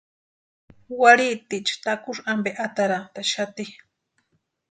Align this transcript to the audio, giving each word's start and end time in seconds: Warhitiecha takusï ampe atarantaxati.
Warhitiecha 1.01 1.75
takusï 1.83 2.23
ampe 2.33 2.51
atarantaxati. 2.65 3.65